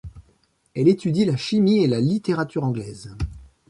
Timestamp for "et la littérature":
1.83-2.63